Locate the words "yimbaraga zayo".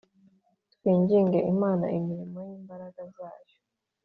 2.49-3.55